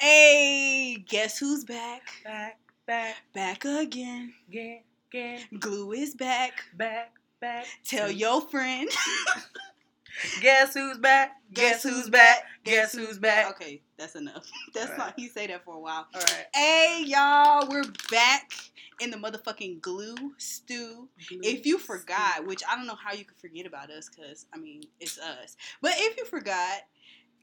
[0.00, 2.00] Hey, guess who's back?
[2.24, 4.32] Back, back, Back again.
[4.48, 4.80] again,
[5.12, 6.52] again, Glue is back.
[6.74, 7.66] back, back.
[7.84, 8.88] Tell your friend.
[10.42, 11.32] Guess who's back?
[11.52, 12.44] Guess who's back?
[12.64, 13.50] Guess who's back?
[13.50, 14.50] Okay, that's enough.
[14.74, 14.98] That's Alright.
[14.98, 15.14] not.
[15.16, 16.06] He say that for a while.
[16.14, 16.46] All right.
[16.54, 18.52] Hey, y'all, we're back
[19.00, 21.08] in the motherfucking glue stew.
[21.30, 24.58] If you forgot, which I don't know how you could forget about us, because I
[24.58, 25.56] mean it's us.
[25.80, 26.80] But if you forgot,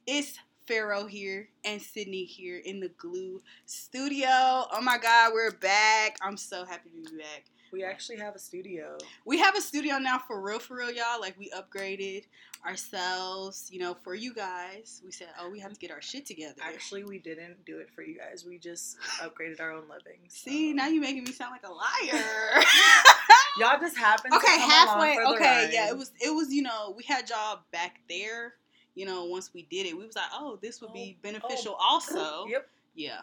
[0.05, 0.37] it's
[0.67, 4.27] Pharaoh here and Sydney here in the glue studio.
[4.29, 6.17] Oh my god, we're back.
[6.21, 7.45] I'm so happy to be back.
[7.71, 8.97] we actually have a studio.
[9.25, 11.21] We have a studio now for real, for real, y'all.
[11.21, 12.23] Like we upgraded
[12.65, 15.01] ourselves, you know, for you guys.
[15.05, 16.55] We said, oh, we have to get our shit together.
[16.61, 18.43] Actually, we didn't do it for you guys.
[18.45, 20.19] We just upgraded our own living.
[20.27, 22.61] so- See, now you're making me sound like a liar.
[23.59, 24.33] y'all just happened.
[24.33, 25.15] to okay, halfway.
[25.15, 26.11] along for the Okay, yeah, it was.
[26.19, 26.51] It was.
[26.53, 28.55] You know, we had y'all back there.
[28.97, 31.31] You know, once we did it, we was like, oh, this would be Oh, oh
[31.31, 31.77] beneficial.
[31.87, 32.67] Also, Yep.
[32.95, 33.19] yeah.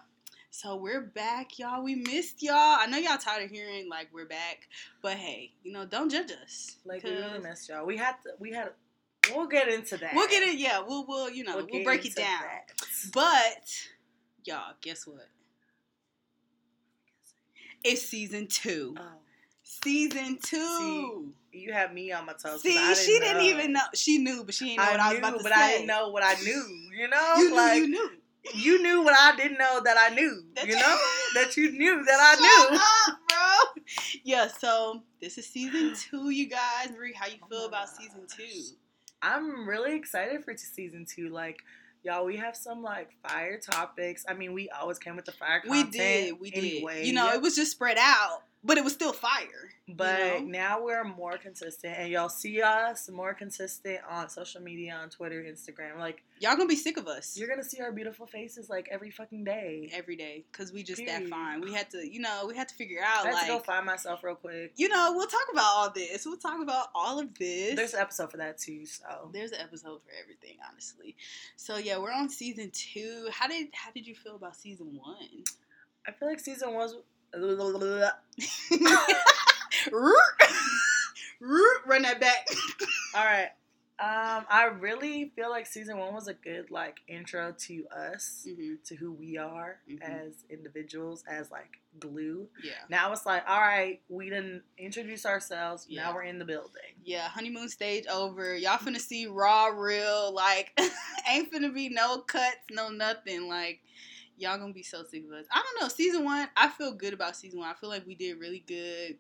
[0.51, 1.83] So we're back, y'all.
[1.83, 2.55] We missed y'all.
[2.55, 4.69] I know y'all tired of hearing like we're back,
[5.03, 6.77] but hey, you know, don't judge us.
[6.85, 7.85] Like we really missed y'all.
[7.85, 8.35] We had to.
[8.39, 8.71] We had.
[9.35, 10.15] We'll get into that.
[10.15, 10.59] We'll get it.
[10.61, 12.43] Yeah, we'll we'll you know we'll, get break it down.
[12.43, 12.71] that.
[13.13, 13.89] But
[14.45, 15.27] y'all, guess what?
[17.83, 18.95] It's season two.
[18.97, 19.03] Oh,
[19.65, 21.33] Season two.
[21.55, 22.63] You have me on my toes.
[22.63, 23.43] See, I she didn't know.
[23.45, 23.81] even know.
[23.95, 25.61] She knew, but she didn't know I what I was knew, about to but say.
[25.63, 26.89] I didn't know what I knew.
[26.99, 27.57] You know, You knew.
[27.57, 28.11] like you knew.
[28.55, 30.43] you knew what I didn't know that I knew.
[30.57, 30.99] That you know
[31.35, 32.77] that you knew that I knew.
[32.79, 33.83] Up, bro.
[34.25, 34.49] Yeah.
[34.49, 36.91] So this is season two, you guys.
[36.97, 37.97] Marie, how you Oh feel my about gosh.
[38.05, 38.77] season two?
[39.23, 41.31] I'm really excited for season two.
[41.31, 41.59] Like,
[42.03, 44.25] y'all, we have some like fire topics.
[44.29, 46.39] I mean, we always came with the fire We did.
[46.39, 46.59] We did.
[46.59, 49.71] Anyway, you know, it was just spread out, but it was still fire.
[49.87, 50.59] But you know?
[50.59, 55.43] now we're more consistent, and y'all see us more consistent on social media, on Twitter,
[55.43, 55.99] Instagram.
[55.99, 59.11] Like, y'all gonna be sick of us you're gonna see our beautiful faces like every
[59.11, 59.91] fucking day.
[59.93, 61.61] every day because we just that fine.
[61.61, 63.43] We had to, you know, we had to figure out I had like.
[63.43, 64.73] to go find myself real quick.
[64.77, 66.25] you know, we'll talk about all this.
[66.25, 67.77] We'll talk about all of this.
[67.77, 68.87] There's an episode for that too.
[68.87, 71.17] So There's an episode for everything, honestly.
[71.57, 73.29] So yeah, we're on season two.
[73.31, 75.45] How did how did you feel about season one?
[76.07, 76.97] I feel like season one was.
[81.87, 82.49] Run that back.
[83.15, 83.51] All right.
[83.97, 88.75] Um, I really feel like season one was a good like intro to us, hmm
[88.87, 90.03] to who we are Mhm.
[90.03, 92.49] as individuals, as like glue.
[92.63, 92.73] Yeah.
[92.89, 95.87] Now it's like, all right, we didn't introduce ourselves.
[95.89, 96.03] Yeah.
[96.03, 96.97] Now we're in the building.
[97.05, 98.57] Yeah, honeymoon stage over.
[98.57, 100.35] Y'all finna see raw, real.
[100.35, 100.73] Like,
[101.31, 103.47] ain't finna be no cuts, no nothing.
[103.49, 103.81] Like,
[104.37, 105.47] y'all gonna be so sick of us.
[105.51, 105.89] I don't know.
[105.89, 107.69] Season one, I feel good about season one.
[107.69, 109.17] I feel like we did really good.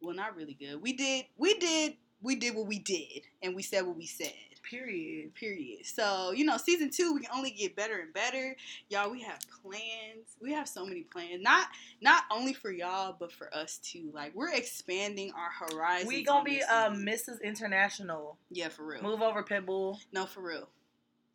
[0.00, 0.82] Well, not really good.
[0.82, 4.32] We did, we did, we did what we did, and we said what we said.
[4.68, 5.34] Period.
[5.34, 5.84] Period.
[5.84, 8.56] So, you know, season two, we can only get better and better.
[8.88, 10.36] Y'all, we have plans.
[10.40, 11.42] We have so many plans.
[11.42, 11.66] Not
[12.00, 14.10] not only for y'all, but for us too.
[14.14, 16.08] Like we're expanding our horizons.
[16.08, 17.04] We gonna be um.
[17.04, 17.42] Mrs.
[17.42, 18.38] International.
[18.50, 19.02] Yeah, for real.
[19.02, 19.98] Move over, Pitbull.
[20.12, 20.68] No, for real.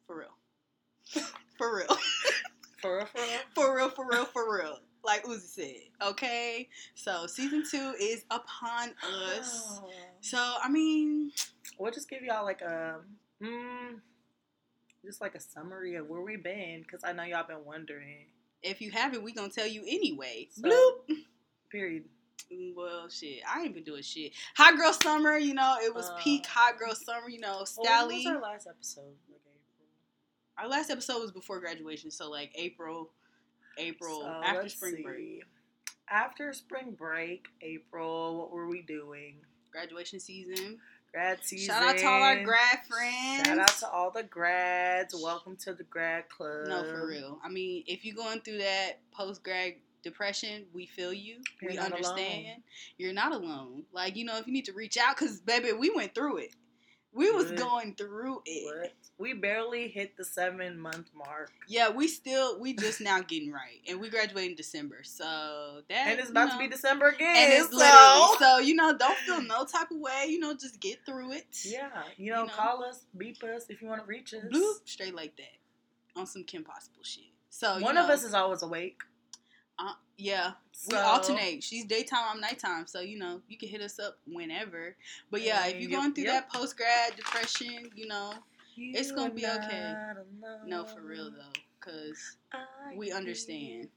[0.07, 1.23] For real.
[1.57, 1.97] for real.
[2.87, 3.39] For real, for real.
[3.55, 4.79] for real, for real, for real.
[5.03, 5.75] Like Uzi said.
[6.09, 6.67] Okay?
[6.95, 8.89] So season two is upon
[9.37, 9.81] us.
[10.21, 11.31] So I mean,
[11.79, 13.01] We'll just give y'all like a,
[13.41, 13.99] mm,
[15.05, 18.25] just like a summary of where we've been, because I know y'all been wondering.
[18.63, 20.47] if you haven't, we gonna tell you anyway.
[20.51, 21.15] So- Bloop.
[21.71, 22.05] Period.
[22.75, 24.31] Well, shit, I ain't been doing shit.
[24.55, 27.27] Hot girl summer, you know, it was peak Uh, hot girl summer.
[27.29, 29.15] You know, Well, when was our last episode?
[30.57, 33.11] Our last episode was before graduation, so like April,
[33.77, 35.03] April So, after spring see.
[35.03, 35.43] break,
[36.09, 39.35] After spring break, April, what were we doing?
[39.71, 40.79] graduation season.
[41.13, 41.67] Grad season.
[41.67, 43.47] Shout out to all our grad friends.
[43.47, 45.13] Shout out to all the grads.
[45.21, 46.67] Welcome to the grad club.
[46.67, 47.39] No, for real.
[47.43, 49.73] I mean, if you're going through that post grad
[50.03, 51.37] depression, we feel you.
[51.61, 52.45] You're we understand.
[52.45, 52.63] alone.
[52.97, 53.83] You're not alone.
[53.93, 56.55] Like you know, if you need to reach out, cause baby, we went through it.
[57.17, 57.57] We was Good.
[57.57, 58.65] going through it.
[58.65, 58.93] What?
[59.17, 61.51] We barely hit the seven month mark.
[61.67, 66.07] Yeah, we still we just now getting right, and we graduate in December, so that
[66.09, 67.35] And it's about to be December again.
[67.35, 67.77] And it's so.
[67.77, 70.27] literally so you know don't feel no type of way.
[70.29, 71.47] You know, just get through it.
[71.65, 72.53] Yeah, you know, You know?
[72.53, 74.43] call us, beep us if you want to reach us.
[74.53, 77.23] Bloop, straight like that, on some Kim Possible shit.
[77.49, 79.01] So you One of us is always awake.
[79.79, 80.51] Uh, yeah,
[80.89, 81.63] we alternate.
[81.63, 82.87] She's daytime, I'm nighttime.
[82.87, 84.95] So you know, you can hit us up whenever.
[85.31, 86.49] But yeah, if you're going through yep.
[86.49, 88.33] that post grad depression, you know,
[88.75, 89.93] It's gonna be okay.
[90.15, 90.69] alone.
[90.69, 93.89] no, for real though, cause I we understand.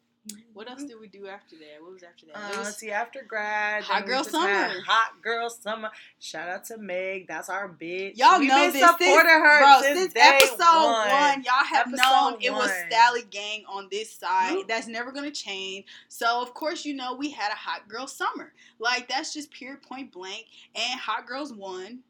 [0.52, 1.80] What else did we do after that?
[1.82, 2.36] What was after that?
[2.36, 4.68] Uh, was- see, after grad, Hot Girl Summer.
[4.86, 5.90] Hot girl summer.
[6.18, 7.26] Shout out to Meg.
[7.26, 8.18] That's our bitch.
[8.18, 11.42] Y'all We've know been this supporting since, her bro, since, since episode one.
[11.42, 12.90] Y'all have Episode known it was one.
[12.90, 14.52] Sally Gang on this side.
[14.56, 14.68] Whoop.
[14.68, 15.86] That's never gonna change.
[16.08, 18.52] So of course, you know we had a hot girl summer.
[18.78, 20.46] Like that's just pure point blank.
[20.74, 22.00] And hot girls won.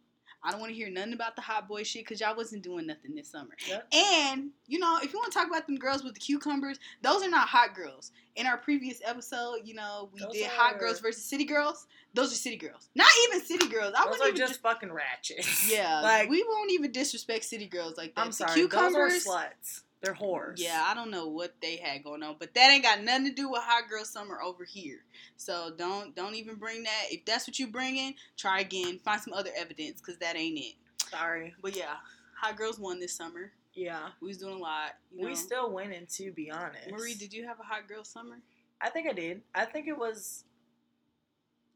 [0.42, 2.86] I don't want to hear nothing about the hot boy shit because y'all wasn't doing
[2.86, 3.50] nothing this summer.
[3.68, 3.92] Yep.
[3.94, 7.22] And you know, if you want to talk about them girls with the cucumbers, those
[7.22, 8.12] are not hot girls.
[8.36, 11.86] In our previous episode, you know, we Those did hot girls versus city girls.
[12.14, 12.88] Those are city girls.
[12.94, 13.92] Not even city girls.
[13.96, 15.70] I Those wouldn't are even just dis- fucking ratchets.
[15.70, 18.20] yeah, like we won't even disrespect city girls like that.
[18.22, 19.24] I'm The sorry, cucumbers.
[19.24, 19.82] those are sluts.
[20.02, 20.54] They're whores.
[20.56, 23.32] Yeah, I don't know what they had going on, but that ain't got nothing to
[23.34, 25.00] do with hot girl summer over here.
[25.36, 27.04] So don't don't even bring that.
[27.10, 28.98] If that's what you bringing, try again.
[28.98, 30.74] Find some other evidence because that ain't it.
[31.10, 31.54] Sorry.
[31.60, 31.96] But yeah,
[32.40, 33.52] hot girls won this summer.
[33.74, 34.08] Yeah.
[34.22, 34.92] We was doing a lot.
[35.14, 35.28] You know?
[35.28, 36.90] We still winning, to be honest.
[36.90, 38.38] Marie, did you have a hot girl summer?
[38.80, 39.42] I think I did.
[39.54, 40.44] I think it was.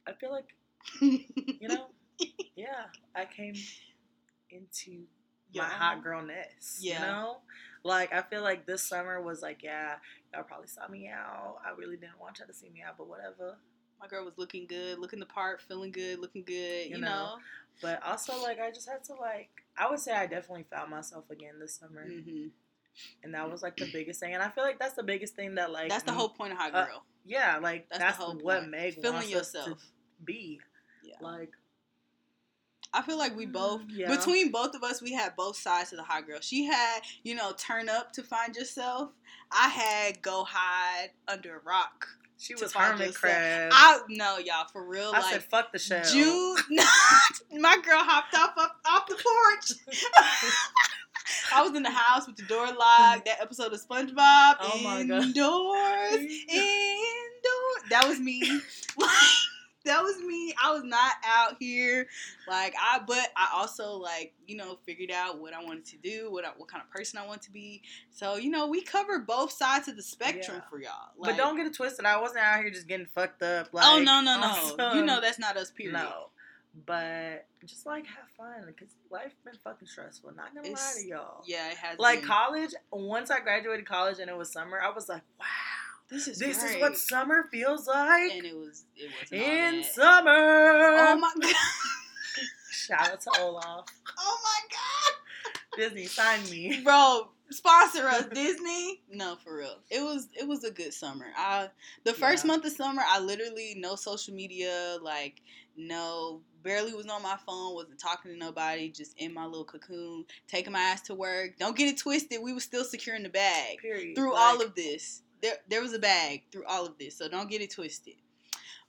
[0.06, 0.54] I feel like
[1.00, 1.86] you know.
[2.56, 3.54] yeah, I came
[4.50, 5.04] into my
[5.52, 5.68] Yeah.
[5.68, 6.78] hot girlness.
[6.80, 6.94] Yeah.
[6.94, 7.36] You know,
[7.84, 9.96] like I feel like this summer was like, yeah,
[10.32, 11.58] y'all probably saw me out.
[11.64, 13.56] I really didn't want y'all to see me out, but whatever.
[14.00, 16.86] My girl was looking good, looking the part, feeling good, looking good.
[16.86, 17.08] You, You know.
[17.08, 17.36] know.
[17.82, 19.50] But also, like, I just had to like.
[19.76, 22.48] I would say I definitely found myself again this summer, hmm
[23.22, 24.34] and that was like the biggest thing.
[24.34, 26.58] And I feel like that's the biggest thing that like That's the whole point of
[26.58, 27.04] hot uh, girl.
[27.24, 28.70] Yeah, like That's, that's, what point.
[28.70, 29.66] Meg feeling yourself.
[29.66, 29.76] to
[30.24, 30.60] be.
[31.02, 31.16] Yeah.
[31.20, 31.50] Like
[32.94, 34.16] I feel like we both Mm, yeah.
[34.16, 36.38] between both of us we had both sides of the hot girl.
[36.40, 39.10] She had, you know, turn up to find yourself.
[39.50, 42.06] I had go hide under a rock.
[42.38, 43.70] she was hermit crab.
[43.74, 45.12] I no, y'all, for real.
[45.14, 46.56] I like said, "Fuck the show." June
[47.60, 49.72] my girl hopped off up off the porch.
[51.54, 53.24] I was in the house with the door locked.
[53.26, 54.56] That episode of SpongeBob.
[54.60, 55.22] Oh my God.
[55.24, 56.16] Indoors,
[56.48, 57.82] indoors.
[57.90, 58.42] That was me.
[58.98, 59.10] Like,
[59.84, 60.54] that was me.
[60.62, 62.06] I was not out here.
[62.48, 66.30] Like I, but I also like you know figured out what I wanted to do,
[66.30, 67.82] what I, what kind of person I want to be.
[68.10, 70.68] So you know we cover both sides of the spectrum Yeah.
[70.70, 71.10] for y'all.
[71.20, 72.04] but don't get it twisted.
[72.04, 73.68] I wasn't out here just getting fucked up.
[73.72, 74.94] Oh, like, oh no no no!
[74.94, 75.70] you know that's not us.
[75.70, 75.94] Period.
[75.94, 76.28] No,
[76.86, 80.32] but just like have fun because life been fucking stressful.
[80.36, 81.42] Not gonna lie to y'all.
[81.46, 81.98] Yeah, it has.
[81.98, 82.28] Like been.
[82.28, 85.46] college, once I graduated college and it was summer, I was like, wow,
[86.10, 86.76] This is this great.
[86.76, 90.30] is what summer feels like and it was it wasn't in summer.
[90.30, 91.54] Oh my god!
[92.70, 93.86] Shout out to Olaf.
[94.18, 95.78] Oh my god!
[95.78, 96.80] Disney, sign me.
[96.84, 97.28] bro!
[97.50, 99.02] Sponsor us, Disney.
[99.10, 99.76] No, for real.
[99.90, 101.26] It was it was a good summer.
[101.36, 101.68] I
[102.04, 102.48] the first Yeah.
[102.48, 105.40] month of summer, I literally no social media, like
[105.76, 110.24] no, barely was on my phone, wasn't talking to nobody, just in my little cocoon,
[110.46, 111.58] taking my ass to work.
[111.58, 112.38] Don't get it twisted.
[112.42, 114.14] We were still securing the bag Period.
[114.16, 115.22] through Like, all of this.
[115.44, 118.14] There, there was a bag through all of this, so don't get it twisted.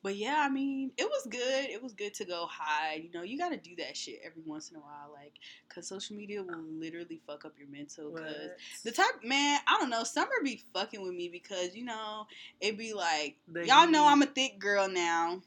[0.02, 1.66] But yeah, I mean, it was good.
[1.66, 3.04] It was good to go hide.
[3.04, 5.34] You know, you got to do that shit every once in a while, like,
[5.68, 8.12] cause social media will literally fuck up your mental.
[8.12, 8.58] Cause what?
[8.86, 12.26] the type, man, I don't know, summer be fucking with me because you know
[12.62, 14.08] it be like, The y'all know.
[14.08, 15.42] I'm a thick girl now.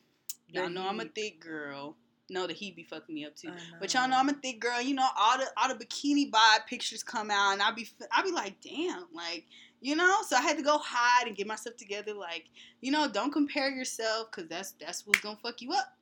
[0.53, 1.97] The Y'all know I'm a thick girl.
[2.31, 3.53] No, the heat be fucking me up too.
[3.81, 4.21] But y'all know uh-huh.
[4.23, 4.83] I'm a thick girl.
[4.83, 8.23] You know, all the all the bikini bod pictures come out, and I be I
[8.23, 9.45] be like, damn, like
[9.81, 10.19] you know.
[10.27, 12.15] So I had to go hide and get myself together.
[12.15, 12.47] Like
[12.81, 15.97] you know, don't compare yourself because that's that's what's gonna fuck you up.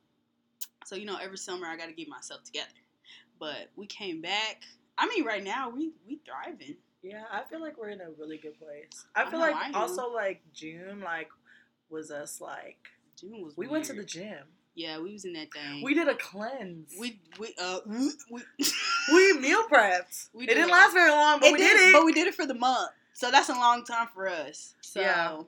[0.85, 2.67] So you know, every summer I got to get myself together.
[3.39, 4.61] But we came back.
[4.97, 6.77] I mean, right now we we thriving.
[7.03, 9.05] Yeah, I feel like we're in a really good place.
[9.15, 11.29] I I feel know like I also like June like
[11.89, 12.77] was us like
[13.19, 13.55] June was.
[13.55, 14.43] we went to the gym.
[14.75, 15.83] Yeah, we was in that thing.
[15.83, 16.93] We did a cleanse.
[16.99, 18.43] we we uh we.
[19.11, 20.29] we meal prepped.
[20.33, 21.93] We it did didn't a last very long, but it we did, did it.
[21.93, 24.75] But we did it for the month, so that's a long time for us.
[24.81, 25.41] So, Yeah.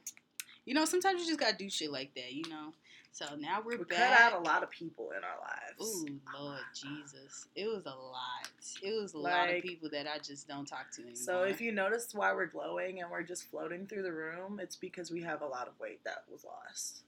[0.65, 2.73] you know, sometimes you just gotta do shit like that, you know.
[3.11, 5.79] So now we're we cut out a lot of people in our lives.
[6.09, 8.49] Ooh, Lord Jesus, it was a lot.
[8.81, 11.15] It was a lot of people that I just don't talk to anymore.
[11.15, 14.75] So if you notice why we're glowing and we're just floating through the room, it's
[14.75, 17.03] because we have a lot of weight that was lost.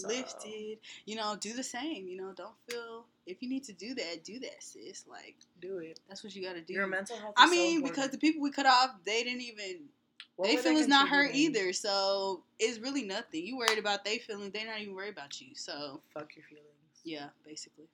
[0.00, 2.06] So, lifted, you know, do the same.
[2.08, 5.04] You know, don't feel if you need to do that, do that, sis.
[5.08, 6.00] Like Do it.
[6.08, 6.72] that's what you gotta do.
[6.74, 7.34] Your mental health.
[7.36, 7.96] I so mean, important.
[7.96, 9.88] because the people we cut off, they didn't even
[10.36, 11.72] What they feelings not hurt either.
[11.72, 13.44] So it's really nothing.
[13.46, 15.48] You worried about they feelings, they not even worried about you.
[15.54, 16.66] So Fuck your feelings.
[17.04, 17.86] yeah, basically.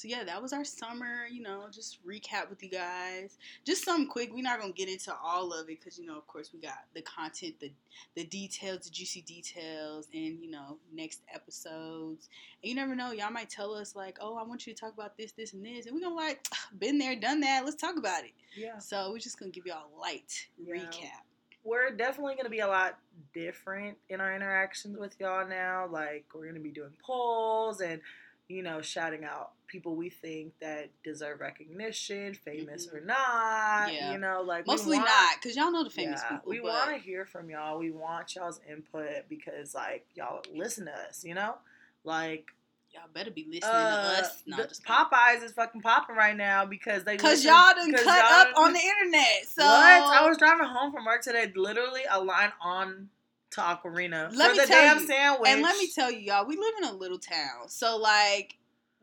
[0.00, 1.26] So yeah, that was our summer.
[1.30, 3.36] You know, just recap with you guys.
[3.66, 4.30] Just something quick.
[4.32, 6.86] We're not gonna get into all of it because you know, of course, we got
[6.94, 7.70] the content, the
[8.16, 12.30] the details, the juicy details, and you know, next episodes.
[12.62, 14.94] And you never know, y'all might tell us like, "Oh, I want you to talk
[14.94, 16.46] about this, this, and this," and we're gonna like,
[16.78, 17.66] "Been there, done that.
[17.66, 18.78] Let's talk about it." Yeah.
[18.78, 20.76] So we're just gonna give y'all a light Yeah.
[20.76, 21.24] recap.
[21.62, 22.98] We're definitely going to be a lot
[23.34, 25.86] different in our interactions with y'all now.
[25.92, 28.00] Like we're gonna be doing polls and
[28.48, 32.94] you know shouting out people we think that deserve recognition, famous Mhm.
[32.94, 33.92] or not.
[33.92, 34.12] Yeah.
[34.12, 36.50] You know, like Mostly want- not, because y'all know the famous yeah, people.
[36.50, 37.78] we want to hear from y'all.
[37.78, 41.24] We want y'all's input because like y'all listen to us.
[41.24, 41.56] You know,
[42.04, 42.46] like
[42.92, 44.42] Y'all better be listening uh, to us.
[44.46, 44.82] No, the- just.
[44.84, 48.10] Popeyes is fucking popping right now because they Cause y'all done cut y'all
[48.40, 49.46] up done- on the internet.
[49.46, 50.02] So what?
[50.20, 53.08] I was driving home from work today, literally a line on
[53.52, 55.48] to Aquarina Let for me the tell damn you, sandwich.
[55.50, 57.68] and let me tell you, y'all, we live in a little town.
[57.68, 58.56] So like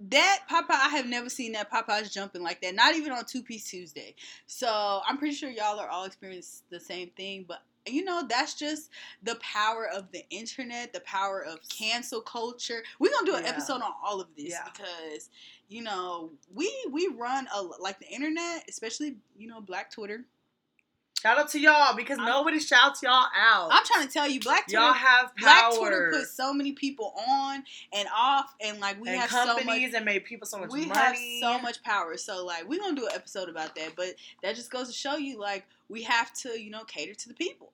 [0.09, 2.75] that Popeye, I have never seen that Popeyes jumping like that.
[2.75, 4.15] Not even on Two Piece Tuesday.
[4.45, 7.45] So I'm pretty sure y'all are all experiencing the same thing.
[7.47, 8.89] But you know, that's just
[9.23, 12.83] the power of the internet, the power of cancel culture.
[12.99, 13.49] We're gonna do an Yeah.
[13.51, 14.65] episode on all of this Yeah.
[14.65, 15.29] because
[15.69, 20.25] you know we we run a like the internet, especially you know Black Twitter.
[21.21, 23.69] Shout out to y'all because I'm- nobody shouts y'all out.
[23.71, 25.39] I'm trying to tell you, Black Twitter y'all have power.
[25.39, 25.73] Black.
[25.73, 29.57] Twitter put so many people on and off, and like we and have so much.
[29.57, 31.41] companies and made people so much We money.
[31.41, 32.17] have so much power.
[32.17, 35.17] So like we're gonna do an episode about that, but that just goes to show
[35.17, 37.71] you like we have to you know cater to the people.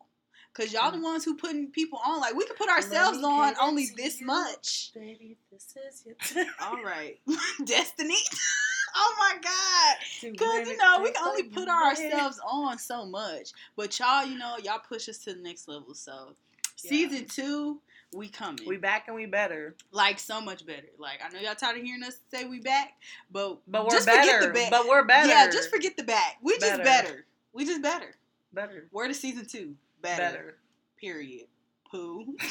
[0.54, 1.04] Cause y'all the mm.
[1.04, 2.22] ones who putting people on.
[2.22, 4.28] Like we can put ourselves on only this you.
[4.28, 4.92] much.
[4.94, 7.20] Baby, this is your All right,
[7.66, 8.16] Destiny.
[8.96, 10.38] oh my God.
[10.38, 14.56] Cause you know we can only put ourselves on so much, but y'all, you know,
[14.64, 15.94] y'all push us to the next level.
[15.94, 16.36] So
[16.84, 16.90] Yeah.
[16.90, 17.80] season two,
[18.14, 18.68] we coming.
[18.68, 19.76] We back and we better.
[19.92, 20.88] like so much better.
[20.98, 22.94] Like I know y'all tired of hearing us say we back,
[23.32, 24.22] but But we're just better.
[24.22, 24.72] Forget the back.
[24.72, 25.28] But we're better.
[25.30, 26.38] Yeah, just forget the back.
[26.42, 26.84] We just Better.
[26.84, 27.26] better.
[27.54, 28.16] We just better.
[28.54, 28.88] better.
[28.92, 29.76] We're of season two.
[30.02, 30.22] Better.
[30.24, 30.58] Better.
[31.00, 31.48] Period.
[31.90, 32.36] Poo.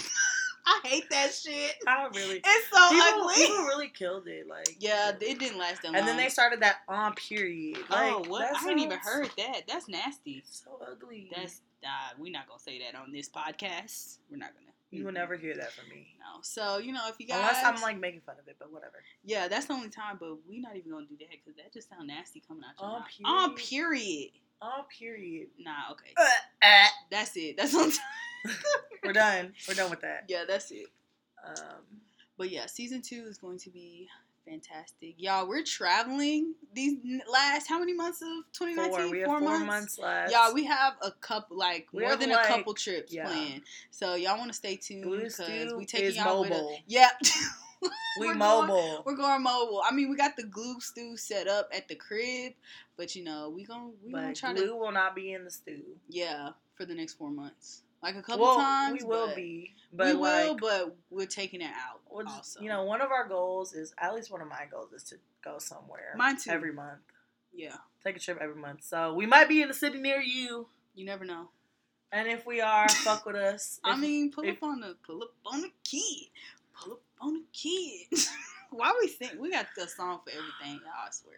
[0.66, 1.75] I hate that shit.
[1.87, 2.40] I really.
[2.45, 3.35] It's so people, ugly.
[3.35, 4.47] people really killed it.
[4.49, 5.97] Like yeah, it didn't last that long.
[5.97, 7.78] And then they started that on period.
[7.90, 8.54] Like, oh, what?
[8.54, 9.62] I ain't even heard that.
[9.66, 10.45] That's nasty.
[10.47, 11.31] So ugly.
[11.35, 14.19] That's uh, we're not gonna say that on this podcast.
[14.31, 14.71] We're not gonna.
[14.90, 16.14] you will never hear that from me.
[16.21, 16.40] No.
[16.42, 19.02] So you know, if you guys, Unless I'm like making fun of it, but whatever.
[19.25, 20.16] yeah, that's the only time.
[20.21, 22.88] But we're not even gonna do that because that just sounds nasty coming out your
[22.88, 23.02] On
[23.40, 23.50] mouth.
[23.50, 24.31] On period.
[24.61, 25.49] On period.
[25.59, 26.12] Nah, okay.
[26.16, 26.23] Uh,
[26.62, 26.87] uh.
[27.11, 27.57] That's it.
[27.57, 27.90] That's on.
[29.04, 29.52] We're done.
[29.68, 30.25] We're done with that.
[30.28, 30.87] yeah, that's it.
[31.46, 31.82] Um,
[32.38, 34.08] But yeah, season two is going to be
[34.46, 35.14] fantastic.
[35.18, 36.99] Y'all, we're traveling these
[37.30, 38.90] last how many months of 2019?
[39.00, 39.11] four.
[39.11, 40.32] We have four months, left.
[40.32, 43.26] Y'all, we have a couple, like We more than like- a couple trips yeah.
[43.26, 43.62] planned.
[43.90, 46.58] So y'all want to stay tuned because we taking y'all with us.
[46.61, 46.78] mobile.
[46.87, 47.11] Yep.
[48.20, 49.02] we we're mobile.
[49.04, 49.82] We're going mobile.
[49.88, 52.52] I mean, we got the glue stew set up at the crib,
[52.96, 55.50] but you know, we gonna we gonna try glue to will not be in the
[55.50, 55.82] stew.
[56.08, 59.02] yeah for the next four months, like a couple well, times.
[59.02, 62.00] we will be, but we like, will, but we're taking it out.
[62.11, 64.66] we'll just- also, you know, one of our goals is at least one of my
[64.71, 66.14] goals is to go somewhere.
[66.16, 66.50] Mine too.
[66.50, 67.00] Every month,
[67.52, 68.82] yeah, take a trip every month.
[68.85, 71.50] So we might be in a city near you, you never know.
[72.11, 73.80] and if we are, fuck with us.
[73.85, 76.28] I mean, pull if- up on the pull up on the kid,
[76.75, 78.18] pull up on the kid.
[78.71, 79.38] Why we sing?
[79.38, 81.06] We got the song for everything, y'all.
[81.06, 81.37] I swear.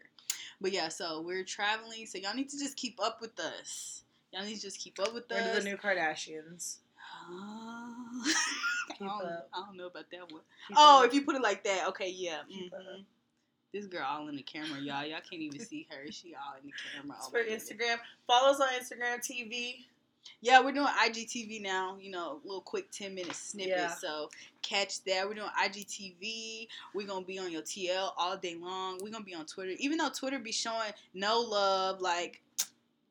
[0.61, 4.05] But yeah, so we're traveling, so y'all need to just keep up with us.
[4.35, 5.59] Y'all need to just keep up with we're us.
[5.59, 6.79] the new Kardashians.
[7.31, 8.25] Oh.
[8.91, 9.11] I, don't.
[9.55, 10.43] I don't know about that one.
[10.69, 11.07] Keep Oh, up.
[11.07, 12.39] if you put it like that, okay, yeah.
[12.51, 13.05] Mhm.
[13.73, 15.05] This girl all in the camera, y'all.
[15.05, 16.11] Y'all can't even see her.
[16.11, 17.17] She all in the camera.
[17.19, 17.75] It's for.
[17.75, 17.99] Instagram.
[18.27, 19.87] Follow us on Instagram TV.
[20.41, 21.97] Yeah, we're doing IGTV now.
[22.01, 23.73] You know, little quick ten minute snippet.
[23.77, 23.89] Yeah.
[23.95, 24.31] So
[24.63, 25.27] catch that.
[25.29, 26.69] We're doing IGTV.
[26.95, 28.99] We're gonna be on your TL all day long.
[29.03, 32.01] We're gonna be on Twitter, even though Twitter be showing no love.
[32.01, 32.41] Like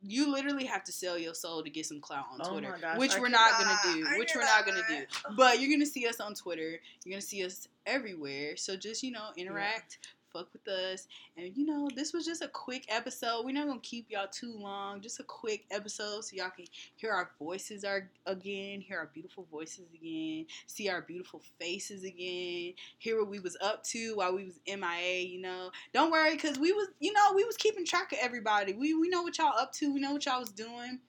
[0.05, 2.97] you literally have to sell your soul to get some clout on Oh Twitter, gosh,
[2.97, 4.05] which I we're not gonna do.
[4.07, 5.05] I which we're not gonna do.
[5.35, 6.79] But you're gonna see us on Twitter.
[7.03, 8.57] You're gonna see us everywhere.
[8.57, 9.99] So just you know, interact,
[10.33, 13.45] fuck with us, and you know, this was just a quick episode.
[13.45, 15.01] We're not gonna keep y'all too long.
[15.01, 19.47] Just a quick episode so y'all can hear our voices are again, hear our beautiful
[19.51, 24.45] voices again, see our beautiful faces again, hear what we was up to while we
[24.45, 25.21] was MIA.
[25.21, 28.73] You know, don't worry, cause we was, you know, we was keeping track of everybody.
[28.73, 29.93] We we know what y'all up to.
[29.93, 30.99] We know what y'all was doing.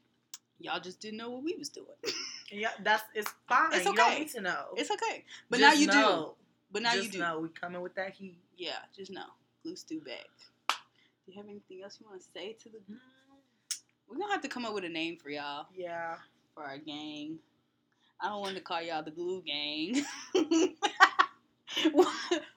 [0.60, 1.86] Y'all just didn't know what we was doing.
[2.50, 3.72] Yeah, that's it's fine.
[3.72, 4.20] It's You don't okay.
[4.20, 4.66] need to know.
[4.76, 6.30] It's okay, but Just now you do.
[6.74, 7.18] But now Just you do.
[7.20, 8.36] know we coming with that heat.
[8.58, 9.26] Yeah, just know.
[9.62, 10.26] Glue stew back.
[10.68, 10.74] Do
[11.32, 12.78] you have anything else you want to say to the?
[12.78, 12.98] Mm.
[14.08, 16.16] We're gonna have to come up with a name for y'all Yeah.
[16.52, 17.38] for our gang.
[18.20, 20.04] I don't want to call y'all the glue gang.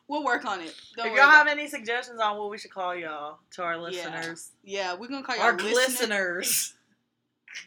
[0.07, 0.73] we'll, work on it.
[0.95, 4.51] Don't if y'all have any suggestions on what we should call y'all to our listeners,
[4.63, 4.71] it.
[4.71, 5.75] Yeah, we're gonna call y'all our listeners.
[5.99, 6.73] listeners.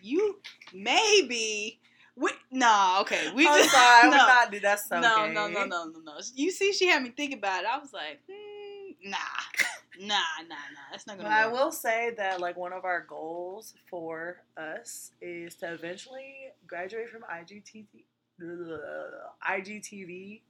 [0.03, 0.39] You
[0.73, 1.80] maybe.
[2.21, 3.33] We, nah, okay.
[3.35, 4.11] We I'm just sorry, I no.
[4.11, 4.81] would not do that.
[4.91, 6.13] No, no, no, no, no, no.
[6.35, 7.69] You see, she had me think about it.
[7.73, 9.17] I was like, hmm, nah,
[10.01, 10.15] Nah,
[10.49, 10.81] nah, nah.
[10.91, 11.55] That's not But gonna I work.
[11.55, 17.23] will say that like one of our goals for us is to eventually graduate from
[17.23, 17.87] IGTV,
[19.47, 20.41] IGTV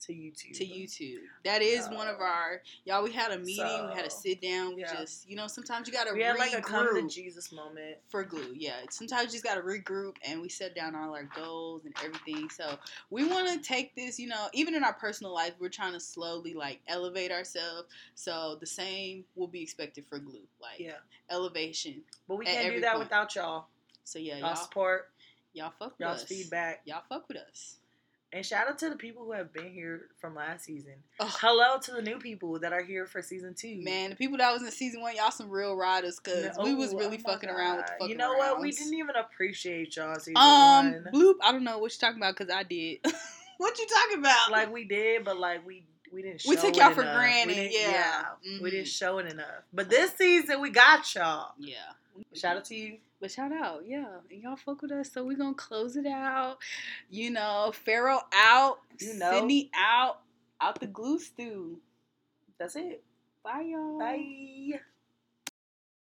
[0.00, 0.52] to YouTube.
[0.58, 1.18] to YouTube.
[1.44, 3.02] That is one of our y'all.
[3.02, 3.88] We had a meeting.
[3.88, 4.74] we had a sit down.
[4.74, 4.94] We yeah.
[4.94, 7.96] just you know sometimes you gotta We had like a come to Jesus moment.
[8.08, 8.52] for glue.
[8.54, 12.48] Yeah, sometimes you just gotta regroup and we set down all our goals and everything.
[12.50, 12.76] So
[13.10, 14.18] we want to take this.
[14.18, 17.88] You know, even in our personal life, we're trying to slowly like elevate ourselves.
[18.14, 20.92] So the same will be expected for glue, like Yeah,
[21.30, 22.02] elevation.
[22.28, 23.04] but we can't do that point.
[23.04, 23.66] without y'all.
[24.04, 25.10] So yeah, Y'all y'all support,
[25.52, 26.28] y'all fuck with y'all's us.
[26.28, 27.78] feedback, Y'all fuck with us.
[28.36, 30.92] And shout out to the people who have been here from last season.
[31.20, 31.28] Ugh.
[31.40, 33.82] Hello to the new people that are here for season two.
[33.82, 36.74] Man, the people that was in season one, y'all some real riders, cause No- we
[36.74, 38.60] was really oh fucking around with the fucking You know what?
[38.60, 41.06] We didn't even appreciate y'all season Um, one.
[41.12, 41.34] bloop.
[41.42, 42.98] I don't know what you're talking about because I did.
[43.56, 44.50] what you talking about?
[44.50, 46.42] Like we did, but like we we didn't.
[46.42, 47.16] Show We took y'all for enough.
[47.16, 48.24] granted, We didn't- yeah.
[48.62, 48.98] we didn't Mhm.
[48.98, 49.64] show it enough.
[49.72, 51.52] But this season we got y'all.
[51.58, 51.74] yeah.
[52.34, 52.98] Shout out to you.
[53.20, 55.10] But shout out, yeah, and y'all fuck with us.
[55.10, 56.58] So we gonna close it out.
[57.08, 58.78] You know, Pharaoh out.
[59.00, 59.32] You know.
[59.32, 60.20] Sydney out.
[60.60, 61.78] Out the glue stew.
[62.58, 63.02] That's it.
[63.42, 63.98] Bye, y'all.
[63.98, 64.80] Bye.